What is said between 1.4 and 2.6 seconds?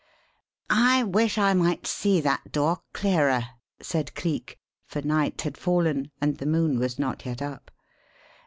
might see that